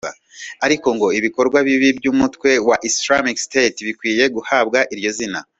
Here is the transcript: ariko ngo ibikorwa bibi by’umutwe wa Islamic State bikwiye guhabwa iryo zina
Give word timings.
ariko 0.65 0.87
ngo 0.95 1.07
ibikorwa 1.19 1.57
bibi 1.67 1.89
by’umutwe 1.97 2.49
wa 2.67 2.75
Islamic 2.89 3.37
State 3.47 3.77
bikwiye 3.87 4.23
guhabwa 4.35 4.79
iryo 4.95 5.11
zina 5.17 5.39